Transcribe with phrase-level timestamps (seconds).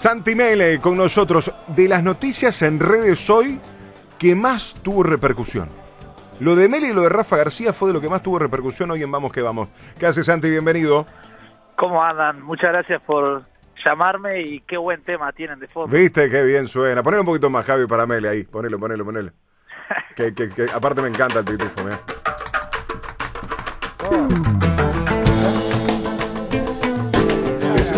[0.00, 1.52] Santi Mele con nosotros.
[1.66, 3.58] De las noticias en redes hoy,
[4.16, 5.68] que más tuvo repercusión?
[6.38, 8.88] Lo de Mele y lo de Rafa García fue de lo que más tuvo repercusión
[8.92, 9.70] hoy en Vamos que Vamos.
[9.98, 10.48] ¿Qué hace Santi?
[10.50, 11.04] Bienvenido.
[11.74, 12.40] ¿Cómo andan?
[12.42, 13.42] Muchas gracias por
[13.84, 15.88] llamarme y qué buen tema tienen de fondo.
[15.96, 17.02] Viste qué bien suena.
[17.02, 18.44] Ponelo un poquito más, Javi, para Mele ahí.
[18.44, 19.32] Ponelo, ponelo, ponelo.
[20.14, 21.98] que, que, que, aparte me encanta el pitufo, mira.
[23.98, 24.67] Dec-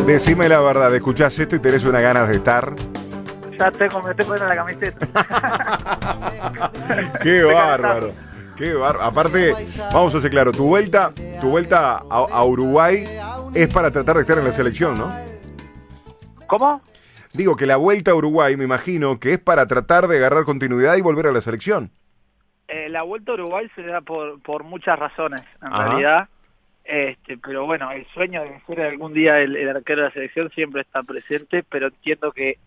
[0.06, 2.74] Decime la verdad, escuchás esto y tenés una ganas de estar.
[3.58, 5.06] Ya tengo, me estoy poniendo la camiseta.
[7.22, 8.12] Qué bárbaro.
[8.56, 9.04] Qué bárbaro.
[9.04, 9.54] Aparte,
[9.92, 13.04] vamos a hacer claro, tu vuelta, tu vuelta a, a Uruguay
[13.54, 15.12] es para tratar de estar en la selección, ¿no?
[16.46, 16.82] ¿Cómo?
[17.32, 20.96] Digo que la vuelta a Uruguay, me imagino, que es para tratar de agarrar continuidad
[20.96, 21.92] y volver a la selección.
[22.66, 25.88] Eh, la vuelta a Uruguay se da por, por muchas razones, en Ajá.
[25.88, 26.28] realidad.
[26.90, 30.50] Este, pero bueno, el sueño de ser algún día el, el arquero de la selección
[30.50, 32.58] siempre está presente, pero entiendo que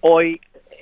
[0.00, 0.40] hoy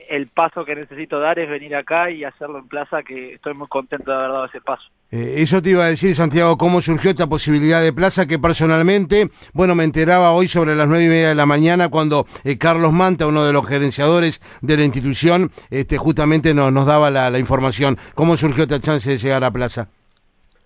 [0.08, 3.66] el paso que necesito dar es venir acá y hacerlo en plaza, que estoy muy
[3.66, 4.84] contento de haber dado ese paso.
[5.10, 9.28] Eh, eso te iba a decir, Santiago, cómo surgió esta posibilidad de plaza que personalmente,
[9.52, 12.92] bueno, me enteraba hoy sobre las nueve y media de la mañana cuando eh, Carlos
[12.92, 17.40] Manta, uno de los gerenciadores de la institución, este, justamente nos, nos daba la, la
[17.40, 17.98] información.
[18.14, 19.88] ¿Cómo surgió esta chance de llegar a plaza?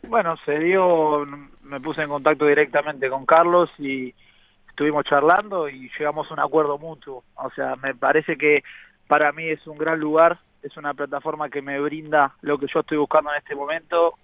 [0.08, 1.27] Bueno, se dio,
[1.69, 4.14] me puse en contacto directamente con Carlos y
[4.69, 7.25] estuvimos charlando y llegamos a un acuerdo mutuo.
[7.36, 8.62] O sea, me parece que
[9.06, 12.80] para mí es un gran lugar, es una plataforma que me brinda lo que yo
[12.80, 14.14] estoy buscando en este momento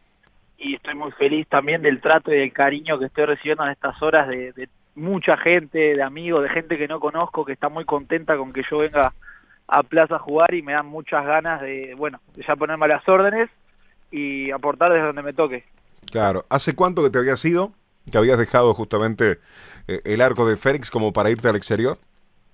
[0.56, 4.00] y estoy muy feliz también del trato y del cariño que estoy recibiendo en estas
[4.02, 7.84] horas de, de mucha gente, de amigos, de gente que no conozco, que está muy
[7.84, 9.12] contenta con que yo venga
[9.66, 13.08] a Plaza a jugar y me dan muchas ganas de, bueno, de ya ponerme las
[13.08, 13.50] órdenes
[14.10, 15.64] y aportar desde donde me toque.
[16.10, 16.46] Claro.
[16.48, 17.72] ¿Hace cuánto que te habías ido?
[18.10, 19.38] Que habías dejado justamente
[19.88, 21.98] eh, el arco de Félix como para irte al exterior.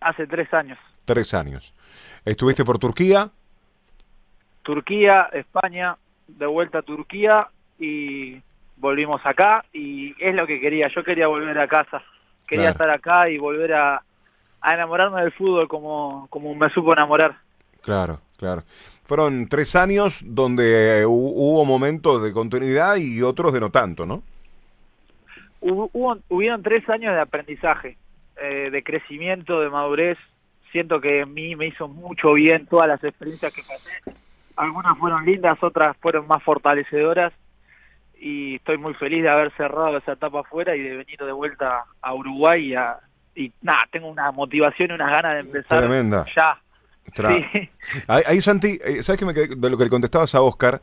[0.00, 0.78] Hace tres años.
[1.04, 1.74] Tres años.
[2.24, 3.30] Estuviste por Turquía.
[4.62, 5.96] Turquía, España,
[6.28, 8.40] de vuelta a Turquía y
[8.76, 10.88] volvimos acá y es lo que quería.
[10.94, 12.02] Yo quería volver a casa.
[12.46, 12.72] Quería Claro.
[12.72, 14.02] estar acá y volver a,
[14.60, 17.38] a enamorarme del fútbol como, como me supo enamorar.
[17.82, 18.62] Claro, claro.
[19.10, 24.06] Fueron tres años donde eh, hu- hubo momentos de continuidad y otros de no tanto,
[24.06, 24.22] ¿no?
[25.60, 27.96] Hubo, hubo- hubieron tres años de aprendizaje,
[28.40, 30.16] eh, de crecimiento, de madurez.
[30.70, 33.90] Siento que a mí me hizo mucho bien todas las experiencias que pasé.
[34.54, 37.32] Algunas fueron lindas, otras fueron más fortalecedoras.
[38.16, 41.82] Y estoy muy feliz de haber cerrado esa etapa afuera y de venir de vuelta
[42.00, 42.64] a Uruguay.
[42.68, 43.00] Y, a-
[43.34, 46.24] y nada, tengo una motivación y unas ganas de empezar Tremenda.
[46.36, 46.56] ya.
[47.14, 47.70] Tra- Sí.
[48.06, 50.80] Ahí, ahí, Santi, eh, ¿sabes que me quedé de lo que le contestabas a Oscar?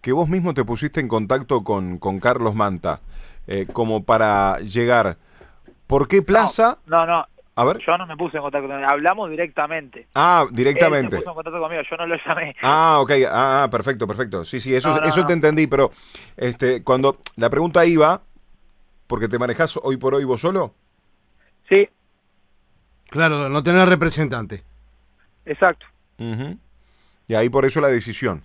[0.00, 3.00] Que vos mismo te pusiste en contacto con, con Carlos Manta,
[3.46, 5.16] eh, como para llegar.
[5.86, 6.78] ¿Por qué Plaza?
[6.86, 7.78] No, no, A ver.
[7.84, 8.84] yo no me puse en contacto con él.
[8.88, 10.06] Hablamos directamente.
[10.14, 11.10] Ah, Él directamente.
[11.10, 12.54] se puso en contacto conmigo, yo no lo llamé.
[12.62, 14.44] Ah, ok, ah, ah, perfecto, perfecto.
[14.44, 15.26] Sí, sí, eso, No, no, eso no.
[15.26, 15.90] te entendí, pero
[16.36, 18.20] este, cuando la pregunta iba,
[19.06, 20.74] porque te manejás hoy por hoy vos solo,
[21.68, 21.88] Sí,
[23.10, 24.62] Claro, no tener representante.
[25.48, 25.86] Exacto.
[27.26, 28.40] Y ahí por eso la decisión,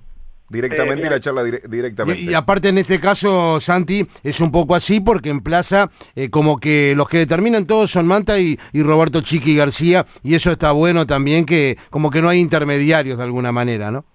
[0.50, 1.16] directamente y claro.
[1.16, 2.22] la charla dire- directamente.
[2.22, 6.30] Y, y aparte en este caso, Santi, es un poco así porque en plaza eh,
[6.30, 10.52] como que los que determinan todos son Manta y, y Roberto Chiqui García y eso
[10.52, 14.06] está bueno también que como que no hay intermediarios de alguna manera, ¿no?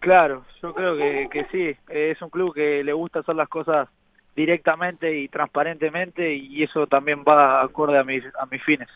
[0.00, 1.76] Claro, yo creo que, que sí.
[1.88, 3.88] Es un club que le gusta hacer las cosas
[4.34, 8.88] directamente y transparentemente y eso también va acorde a mis, a mis fines.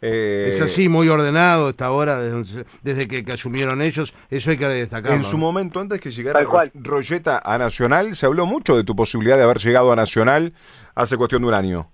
[0.00, 4.56] Eh, Es así, muy ordenado esta hora, desde, desde que, que asumieron ellos, eso hay
[4.56, 5.16] que destacarlo.
[5.16, 5.42] En su ¿no?
[5.46, 9.58] momento, antes que llegara Rolleta a Nacional, se habló mucho de tu posibilidad de haber
[9.58, 10.54] llegado a Nacional
[10.94, 11.88] hace cuestión de un año.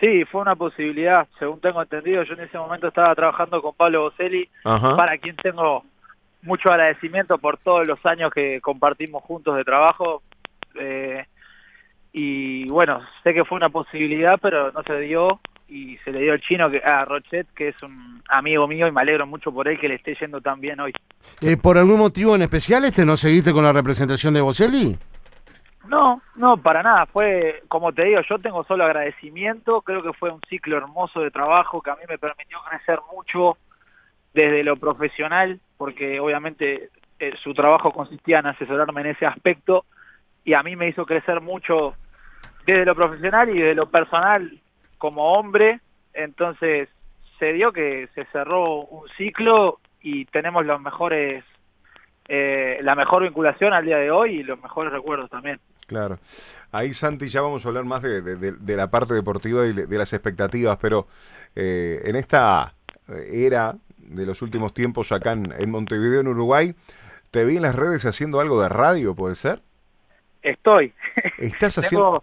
[0.00, 2.22] Sí, fue una posibilidad, según tengo entendido.
[2.24, 5.84] Yo en ese momento estaba trabajando con Pablo Boselli, para quien tengo
[6.42, 10.22] mucho agradecimiento por todos los años que compartimos juntos de trabajo.
[10.78, 11.24] Eh,
[12.16, 16.34] y bueno, sé que fue una posibilidad, pero no se dio y se le dio
[16.34, 19.66] el chino que, a Rochet, que es un amigo mío y me alegro mucho por
[19.66, 20.92] él que le esté yendo tan bien hoy.
[21.40, 24.96] Eh, ¿Por algún motivo en especial este no seguiste con la representación de Boselli?
[25.88, 27.04] No, no, para nada.
[27.06, 29.82] Fue, como te digo, yo tengo solo agradecimiento.
[29.82, 33.58] Creo que fue un ciclo hermoso de trabajo que a mí me permitió crecer mucho
[34.32, 39.84] desde lo profesional, porque obviamente eh, su trabajo consistía en asesorarme en ese aspecto
[40.44, 41.96] y a mí me hizo crecer mucho
[42.66, 44.60] desde lo profesional y desde lo personal
[44.98, 45.80] como hombre.
[46.12, 46.88] Entonces
[47.38, 51.44] se dio que se cerró un ciclo y tenemos los mejores,
[52.28, 55.58] eh, la mejor vinculación al día de hoy y los mejores recuerdos también.
[55.86, 56.18] Claro.
[56.72, 59.72] Ahí, Santi, ya vamos a hablar más de, de- de- de la parte deportiva y
[59.72, 61.06] de las expectativas, pero
[61.56, 62.72] eh, en esta
[63.30, 66.74] era de los últimos tiempos acá en, Montevideo, en Uruguay.
[67.30, 69.60] Te vi en las redes haciendo algo de radio, ¿puede ser?
[70.42, 70.92] Estoy.
[71.38, 72.22] ¿Estás haciendo...?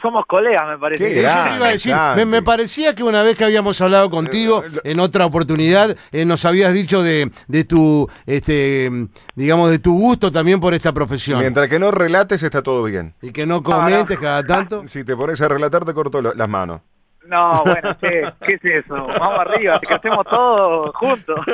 [0.00, 1.20] Somos colegas, me parece.
[1.20, 1.94] Eso te iba a decir.
[2.26, 6.44] Me, parecía que una vez que habíamos hablado contigo eh, en otra oportunidad, eh, nos
[6.44, 8.90] habías dicho de, de tu, este,
[9.34, 11.40] digamos, de tu gusto también por esta profesión.
[11.40, 13.14] Mientras que no relates, está todo bien.
[13.22, 14.86] Y que no comentes cada tanto.
[14.86, 16.80] Si te pones a relatar, te corto las manos.
[17.28, 18.94] No, bueno, ¿qué, es eso?
[18.94, 21.38] Vamos arriba, que hacemos todo juntos.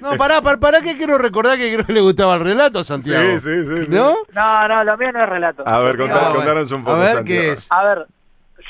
[0.00, 3.38] No, pará, pará, pará, que quiero recordar que creo que le gustaba el relato, Santiago.
[3.38, 3.90] Sí, sí, sí.
[3.90, 4.16] ¿No?
[4.32, 5.62] No, no, lo mío no es relato.
[5.66, 7.70] A ver, contanos un poco, A ver, ¿qué es?
[7.70, 8.06] A ver,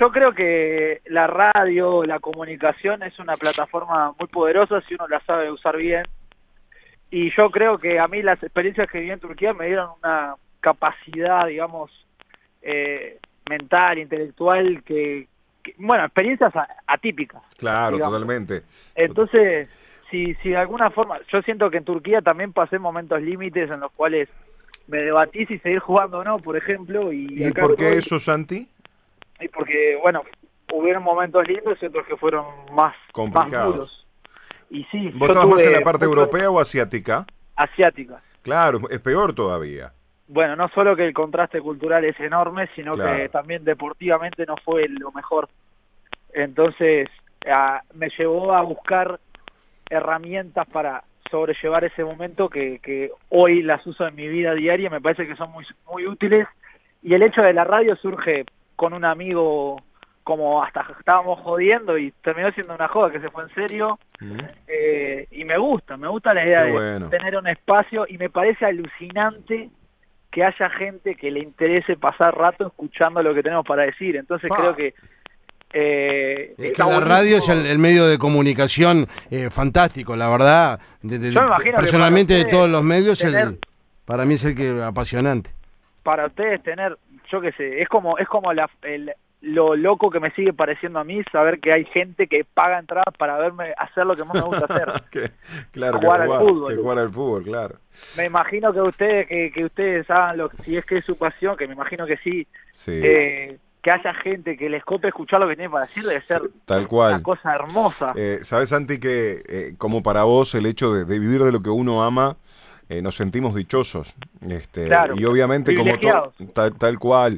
[0.01, 5.21] yo creo que la radio, la comunicación es una plataforma muy poderosa si uno la
[5.21, 6.03] sabe usar bien.
[7.11, 10.35] Y yo creo que a mí las experiencias que viví en Turquía me dieron una
[10.61, 11.91] capacidad, digamos,
[12.63, 13.19] eh,
[13.49, 15.29] mental, intelectual, que,
[15.79, 16.53] bueno, experiencias
[16.87, 17.43] atípicas.
[17.57, 18.63] Claro, totalmente.
[18.95, 19.69] Entonces,
[20.11, 23.81] si, si de alguna forma, yo siento que en Turquía también pasé momentos límites en
[23.81, 24.29] los cuales
[24.87, 27.13] me debatí si seguir jugando o no, por ejemplo.
[27.13, 28.69] ¿Y, ¿Y por qué eso, Santi?
[29.41, 30.23] Y porque, bueno,
[30.73, 33.75] hubieron momentos lindos y otros que fueron más, complicados.
[33.75, 34.07] duros.
[34.71, 37.27] Y sí, ¿Vos estabas más en la parte europea o asiática?
[37.57, 38.23] Asiática.
[38.43, 39.93] Claro, es peor todavía
[40.33, 44.87] bueno, no solo que el contraste cultural es enorme, sino que también deportivamente no fue
[44.89, 45.49] lo mejor.
[46.33, 47.09] Entonces,
[47.95, 49.19] me llevó a buscar
[49.89, 55.01] herramientas para sobrellevar ese momento que, que, hoy las uso en mi vida diaria, me
[55.01, 56.47] parece que son muy, muy útiles.
[57.03, 58.45] Y el hecho de la radio surge
[58.77, 59.83] con un amigo,
[60.23, 63.99] como hasta estábamos jodiendo y terminó siendo una joda que se fue en serio.
[64.69, 68.67] Eh, y me gusta, me gusta la idea de tener un espacio y me parece
[68.67, 69.71] alucinante
[70.31, 74.17] que haya gente que le interese pasar rato escuchando lo que tenemos para decir.
[74.17, 74.95] Entonces creo que...
[75.73, 80.81] Eh, la radio es el, medio de comunicación eh, fantástico, la verdad.
[81.77, 83.25] personalmente de todos los medios,
[84.05, 85.51] para mí es el que apasionante.
[86.03, 86.99] Para ustedes tener,
[87.31, 90.99] yo qué sé, es como es como la, el, lo loco que me sigue pareciendo
[90.99, 94.35] a mí saber que hay gente que paga entradas para verme hacer lo que más
[94.35, 95.33] me gusta hacer.
[95.73, 96.75] claro, jugar, al fútbol.
[96.75, 97.77] Que jugar al fútbol, claro.
[98.17, 101.57] Me imagino que ustedes que, que ustedes hagan lo si es que es su pasión,
[101.57, 102.47] que me imagino que sí.
[102.87, 106.43] Eh, que haya gente que les cope escuchar lo que tiene para decir debe ser
[106.67, 107.15] tal cual.
[107.15, 108.13] una cosa hermosa.
[108.15, 111.71] Eh, Sabes, Santi, que eh, como para vos el hecho de, vivir de lo que
[111.71, 112.37] uno ama,
[112.91, 114.17] eh, nos sentimos dichosos.
[114.41, 115.93] Este, y obviamente como
[116.53, 117.37] tal, tal cual.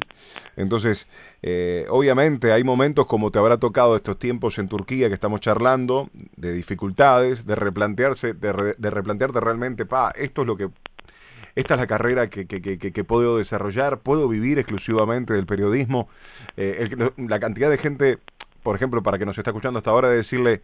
[0.55, 1.07] Entonces,
[1.43, 6.09] eh, obviamente hay momentos como te habrá tocado estos tiempos en Turquía que estamos charlando,
[6.37, 10.69] de dificultades, de replantearse, de, replantearte realmente, pa, esto es lo que
[11.53, 16.09] esta es la carrera que, que, que, puedo desarrollar, puedo vivir exclusivamente del periodismo.
[16.57, 18.17] Eh, la cantidad de gente,
[18.63, 20.63] por ejemplo, para que nos está escuchando hasta ahora, de decirle,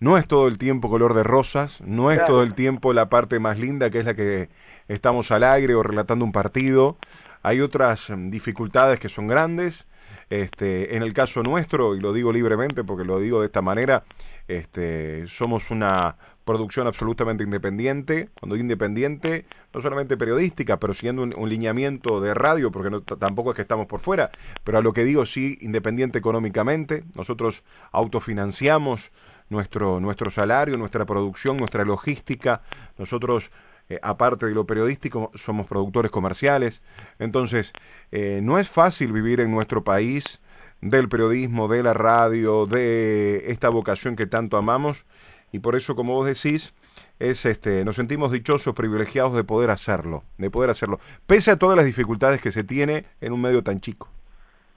[0.00, 3.38] no es todo el tiempo color de rosas, no es todo el tiempo la parte
[3.38, 4.48] más linda que es la que
[4.88, 6.96] estamos al aire o relatando un partido.
[7.42, 9.86] Hay otras mm, dificultades que son grandes
[10.30, 14.04] este, en el caso nuestro, y lo digo libremente porque lo digo de esta manera,
[14.46, 18.28] este, somos una producción absolutamente independiente.
[18.38, 19.44] Cuando digo independiente,
[19.74, 23.86] no solamente periodística, pero siguiendo un, lineamiento de radio, porque no, tampoco es que estamos
[23.86, 24.30] por fuera,
[24.62, 27.02] pero a lo que digo sí, independiente económicamente.
[27.16, 29.10] Nosotros autofinanciamos
[29.50, 32.62] nuestro, nuestro salario, nuestra producción, nuestra logística.
[32.96, 33.50] Nosotros
[33.90, 36.80] eh, aparte de lo periodístico, somos productores comerciales.
[37.18, 37.72] Entonces,
[38.12, 40.40] eh, no es fácil vivir en nuestro país
[40.80, 45.04] del periodismo, de la radio, de esta vocación que tanto amamos.
[45.50, 46.72] Y por eso, como vos decís,
[47.18, 51.76] es este, nos sentimos dichosos, privilegiados de poder hacerlo, de poder hacerlo, pese a todas
[51.76, 54.08] las dificultades que se tiene en un medio tan chico.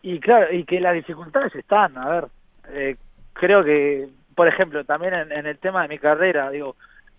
[0.02, 2.28] Y claro, y que las dificultades están, a ver,
[2.70, 2.96] eh,
[3.34, 6.76] creo que, por ejemplo, también en, el tema de mi carrera, digo,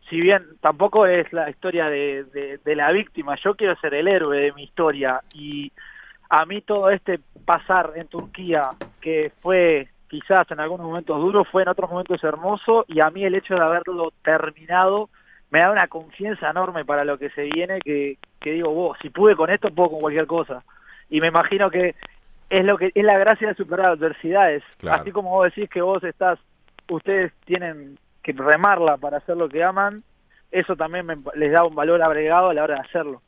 [0.09, 4.39] si bien tampoco es la historia de, de, la víctima, yo quiero ser el héroe
[4.39, 5.73] de mi historia y
[6.29, 11.63] a mí todo este pasar en Turquía, que fue quizás en algunos momentos duro, fue
[11.63, 15.09] en otros momentos hermoso y a mí el hecho de haberlo terminado
[15.51, 19.11] me da una confianza enorme para lo que se viene que, que digo, vos, si
[19.11, 20.65] pude con esto, puedo con cualquier cosa.
[21.09, 21.95] Y me imagino que
[22.51, 24.63] es lo que es la gracia de superar adversidades.
[24.91, 26.39] Así como vos decís que vos estás,
[26.89, 30.03] ustedes tienen que remarla para hacer lo que aman,
[30.51, 33.23] eso también les da un valor agregado a la hora de hacerlo.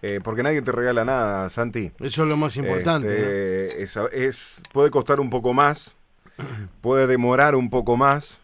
[0.00, 1.90] Eh, porque nadie te regala nada, Santi.
[2.00, 3.82] Eso es lo más importante.
[3.82, 5.96] Este, es, puede costar un poco más,
[6.80, 8.40] puede demorar un poco más,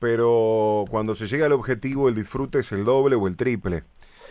[0.00, 3.84] pero cuando se llega al objetivo el disfrute es el doble o el triple.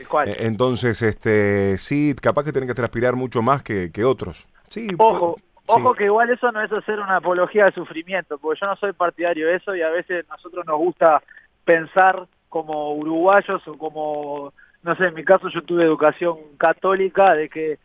[0.09, 0.29] ¿Cuál?
[0.29, 4.45] Eh, entonces, este, sí, capaz que tienen que transpirar mucho más que, que otros.
[4.69, 5.37] Sí, Ojo,
[5.67, 8.93] Ojo que igual eso no es hacer una apología de sufrimiento, porque yo no soy
[8.93, 11.21] partidario de eso y a veces nosotros nos gusta
[11.65, 17.49] pensar como uruguayos o como, no sé, en mi caso yo tuve educación católica de
[17.49, 17.79] que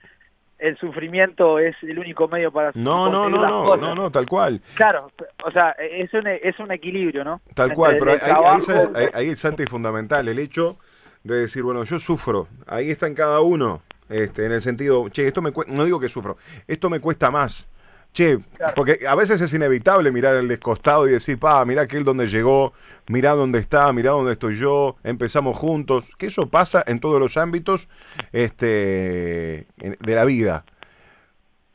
[0.63, 4.61] el sufrimiento es el único medio para no no no no no no tal cual.
[4.75, 5.11] Claro
[5.45, 9.69] o sea es un es un equilibrio no tal cual pero ahí, ahí, es antes
[9.69, 10.79] fundamental el hecho
[11.25, 12.47] de decir bueno yo sufro.
[12.69, 16.09] Ahí está en cada uno este en el sentido che esto me no digo que
[16.09, 16.37] sufro
[16.69, 17.69] esto me cuesta más
[18.13, 18.39] Che,
[18.77, 22.75] porque a veces es inevitable mirar el descostado y decir, pa, mira aquel donde llegó,
[23.09, 27.39] mira dónde está, mira dónde estoy yo, empezamos juntos, que eso pasa en todos los
[27.39, 27.89] ámbitos
[28.33, 30.67] este, de la vida.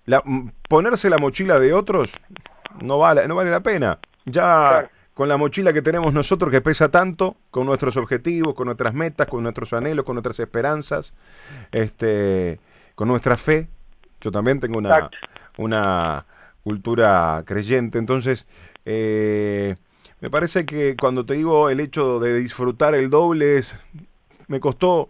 [0.06, 0.24] La,
[0.70, 2.13] ponerse la mochila de otros
[2.82, 3.98] no vale, no vale la pena.
[4.25, 8.94] Ya con la mochila que tenemos nosotros que pesa tanto, con nuestros objetivos, con nuestras
[8.94, 11.15] metas, con nuestros anhelos, con nuestras esperanzas,
[11.72, 12.60] este,
[12.94, 13.67] con nuestra fe.
[14.22, 15.10] Yo también tengo una,
[15.57, 16.25] una
[16.63, 17.97] cultura creyente.
[17.97, 18.47] Entonces,
[18.85, 19.75] eh,
[20.19, 23.75] me parece que cuando te digo el hecho de disfrutar el doble es,
[24.47, 25.09] me costó,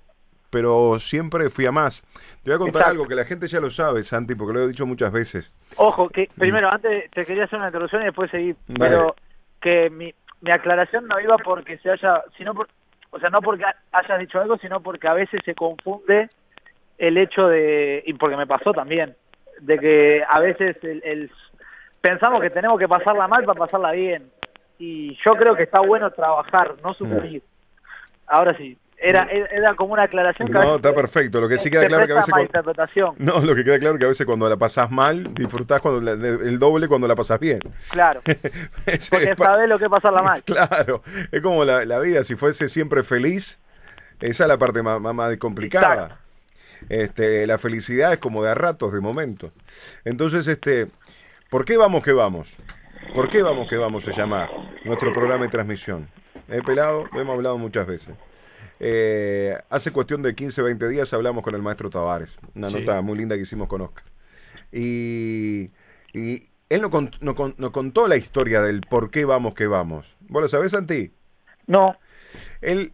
[0.50, 2.04] pero siempre fui a más.
[2.44, 4.68] Te voy a contar algo que la gente ya lo sabe, Santi, porque lo he
[4.68, 5.54] dicho muchas veces.
[5.78, 6.40] Ojo, que mm.
[6.40, 9.16] primero, antes te quería hacer una introducción y después seguir, pero
[9.62, 12.68] que mi, mi aclaración no iba porque se haya, sino por,
[13.12, 16.30] o sea, no porque hayas dicho algo, sino porque a veces se confunde
[16.98, 19.16] el hecho de, y porque me pasó también,
[19.60, 21.32] de que a veces el,
[22.02, 24.32] pensamos que tenemos que pasarla mal para pasarla bien.
[24.80, 27.42] Y yo creo que está bueno trabajar, no sufrir.
[28.28, 30.52] Ahora sí, era, era como una aclaración.
[30.52, 31.40] no, está perfecto.
[31.40, 32.34] Lo que sí queda claro que a veces.
[32.34, 36.12] Cuando, no, lo que queda claro que a veces cuando la pasas mal, disfrutás cuando
[36.12, 37.60] el doble cuando la pasas bien.
[37.90, 38.22] Claro.
[39.10, 40.44] Porque sabes lo que es pasarla mal.
[40.58, 41.04] Claro.
[41.32, 43.60] Es como la, la, vida, si fuese siempre feliz,
[44.20, 46.20] esa es la parte más, más, complicada.
[46.90, 49.52] Este, la felicidad es como de a ratos, de momentos.
[50.06, 50.88] Entonces, este,
[51.50, 52.56] ¿por qué vamos que vamos?
[53.14, 54.50] ¿Por qué vamos que vamos se llama
[54.84, 56.08] nuestro programa de transmisión?
[56.50, 58.16] He pelado, lo hemos hablado muchas veces.
[58.80, 63.18] Eh, hace cuestión de 15, 20 días hablamos con el maestro Tavares, una nota muy
[63.18, 64.06] linda que hicimos con Oscar.
[64.72, 65.72] Y,
[66.70, 70.18] él nos, contó la historia del por qué vamos que vamos.
[70.28, 71.12] ¿Vos lo sabés, Santi?
[71.66, 71.98] No.
[72.62, 72.92] Él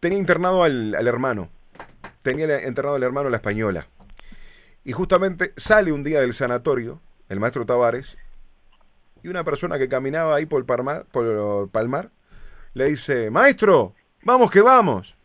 [0.00, 1.48] tenía internado al hermano
[2.22, 3.86] tenía enterrado al hermano la española.
[4.84, 8.18] Y justamente sale un día del sanatorio, el maestro Tavares,
[9.22, 12.10] y una persona que caminaba ahí por el palmar, por palmar
[12.74, 15.16] le dice, maestro, vamos que vamos.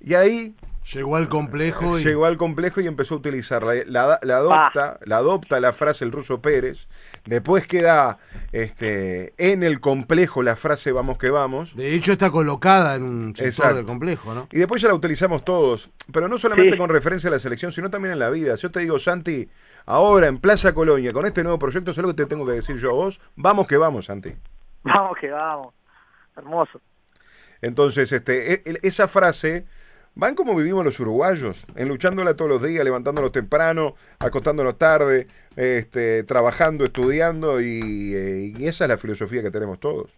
[0.00, 0.54] Y ahí
[0.92, 2.02] Llegó al complejo y...
[2.02, 6.40] Llegó al complejo y empezó a utilizar La, adopta, la adopta la frase el ruso
[6.40, 6.88] Pérez.
[7.26, 8.18] Después queda
[8.52, 11.76] este, en el complejo la frase vamos que vamos.
[11.76, 14.48] De hecho está colocada en un sector del complejo, ¿no?
[14.50, 15.90] Y después ya la utilizamos todos.
[16.12, 18.54] Pero no solamente con referencia a la selección, sino también en la vida.
[18.56, 19.48] Yo te digo, Santi,
[19.86, 22.90] ahora en Plaza Colonia, con este nuevo proyecto, lo que te tengo que decir yo
[22.90, 23.20] a vos.
[23.36, 24.34] Vamos que vamos, Santi.
[24.82, 25.74] Vamos que vamos.
[26.36, 26.80] Hermoso.
[27.62, 29.66] Entonces, este, e, esa frase
[30.14, 35.26] van como vivimos los uruguayos, en luchándola todos los días, levantándonos temprano, acostándonos tarde,
[35.56, 40.10] este, trabajando, estudiando y, eh, esa es la filosofía que tenemos todos.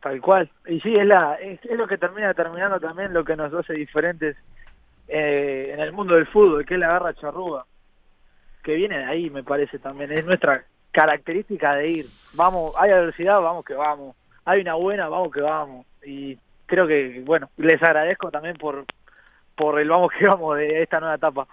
[0.00, 0.50] Tal cual.
[0.66, 4.36] Y sí, es, la, es, lo que termina determinando también lo que nos hace diferentes
[5.08, 7.64] eh, en el mundo del fútbol, que es la garra charruga,
[8.62, 10.12] que viene de ahí, me parece también.
[10.12, 12.06] Es nuestra característica de ir.
[12.34, 14.14] Vamos, hay adversidad, vamos que vamos.
[14.44, 15.86] Hay una buena, vamos que vamos.
[16.04, 18.84] Y creo que, bueno, les agradezco también por,
[19.56, 21.48] por el vamos que vamos de esta nueva etapa.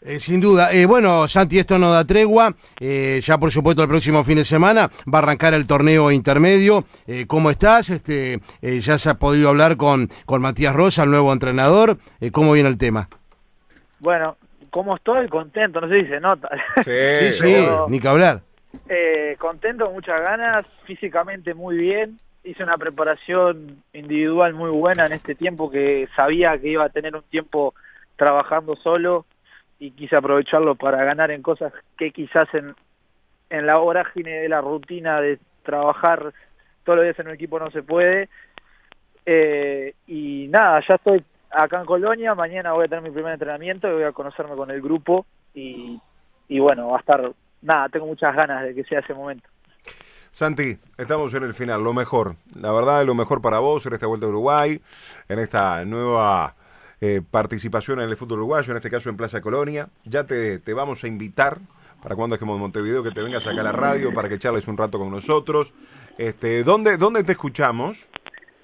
[0.00, 0.72] Eh, sin duda.
[0.72, 2.54] Eh, bueno, Santi, esto no da tregua.
[2.78, 6.84] Eh, ya, por supuesto, el próximo fin de semana va a arrancar el torneo intermedio.
[7.26, 7.90] ¿Cómo estás?
[7.90, 11.98] Este, ya se ha podido hablar con, con Matías Rosa, el nuevo entrenador.
[12.32, 13.08] ¿Cómo viene el tema?
[13.98, 14.36] Bueno,
[14.70, 15.28] ¿cómo estoy?
[15.28, 16.48] Contento, no sé si se nota.
[16.84, 18.42] Sí, sí, ni que hablar.
[19.38, 25.70] contento, muchas ganas, físicamente muy bien hice una preparación individual muy buena en este tiempo
[25.70, 27.74] que sabía que iba a tener un tiempo
[28.16, 29.26] trabajando solo
[29.78, 32.74] y quise aprovecharlo para ganar en cosas que quizás en,
[33.50, 36.32] en la vorágine de la rutina de trabajar
[36.84, 38.30] todos los días en un equipo no se puede.
[39.26, 43.88] Eh, y nada, ya estoy acá en Colonia, mañana voy a tener mi primer entrenamiento
[43.88, 46.00] y voy a conocerme con el grupo y,
[46.48, 49.46] y bueno, va a estar, nada, tengo muchas ganas de que sea ese momento.
[50.38, 54.06] Santi, estamos en el final, lo mejor, la verdad, lo mejor para vos en esta
[54.06, 54.80] vuelta a Uruguay,
[55.28, 56.54] en esta nueva
[57.00, 59.88] eh, participación en el fútbol uruguayo, en este caso en Plaza Colonia.
[60.04, 61.58] Ya te, vamos a invitar
[62.00, 64.68] para cuando estemos en Montevideo que te vengas acá a la radio para que charles
[64.68, 65.74] un rato con nosotros.
[66.16, 68.08] Este, ¿dónde, ¿Dónde te escuchamos?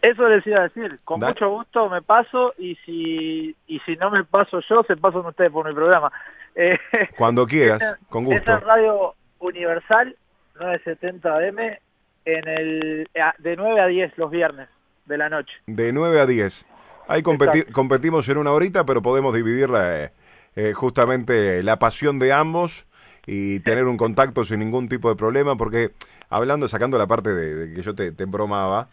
[0.00, 4.12] Eso les iba a decir, con mucho gusto me paso y si, y si no
[4.12, 6.12] me paso yo, se pasan ustedes por mi programa.
[6.54, 6.78] Eh,
[7.18, 8.40] Cuando quieras, con gusto.
[8.40, 10.16] Esa Radio Universal
[10.58, 11.80] 970 M
[12.24, 13.08] en el
[13.38, 14.68] de 9 a 10 los viernes
[15.06, 15.52] de la noche.
[15.66, 16.66] De 9 a 10.
[17.06, 20.12] Ahí competimos en una horita, pero podemos dividirla eh,
[20.56, 22.86] eh, justamente la pasión de ambos
[23.26, 25.90] y tener un contacto sin ningún tipo de problema, porque
[26.30, 28.88] hablando, sacando la parte de, que yo te, te bromaba,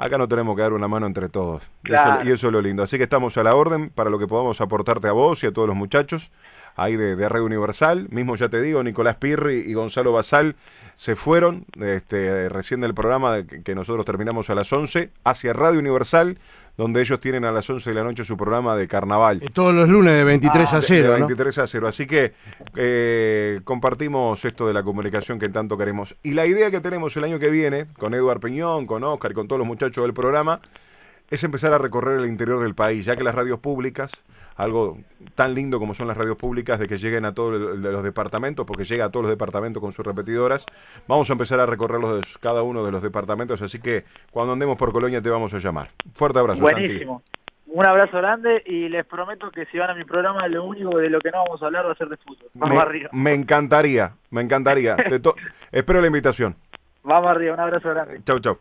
[0.00, 1.62] acá no tenemos que dar una mano entre todos.
[1.84, 1.92] Y,
[2.30, 2.82] eso, es lo lindo.
[2.82, 5.52] Así que estamos a la orden para lo que podamos aportarte a vos y a
[5.52, 6.32] todos los muchachos
[6.76, 8.08] ahí de, de Red Universal.
[8.10, 10.56] Mismo ya te digo, Nicolás Pirri y Gonzalo Basal
[10.96, 16.38] se fueron este, recién del programa que nosotros terminamos a las 11 hacia Radio Universal
[16.80, 19.42] donde ellos tienen a las 11 de la noche su programa de carnaval.
[19.52, 21.12] todos los lunes de 23 a 0.
[21.12, 21.86] De, 23 a 0.
[21.86, 22.32] Así que
[22.74, 26.16] eh, compartimos esto de la comunicación que tanto queremos.
[26.22, 29.34] Y la idea que tenemos el año que viene, con Eduard Peñón, con Oscar y
[29.34, 30.62] con todos los muchachos del programa,
[31.30, 34.24] es empezar a recorrer el interior del país, ya que las radios públicas,
[34.56, 34.98] algo
[35.36, 38.84] tan lindo como son las radios públicas, de que lleguen a todos los departamentos, porque
[38.84, 40.66] llega a todos los departamentos con sus repetidoras,
[41.06, 44.92] vamos a empezar a recorrerlos cada uno de los departamentos, así que cuando andemos por
[44.92, 45.90] Colonia te vamos a llamar.
[46.14, 46.62] Fuerte abrazo.
[46.62, 47.22] Buenísimo.
[47.72, 51.08] Un abrazo grande y les prometo que si van a mi programa lo único de
[51.08, 52.50] lo que no vamos a hablar va a ser de fútbol.
[52.54, 53.10] Vamos me, arriba.
[53.12, 54.96] Me encantaría, me encantaría.
[55.70, 56.56] Espero la invitación.
[57.04, 58.20] Vamos arriba, un abrazo grande.
[58.24, 58.58] Chau, chau.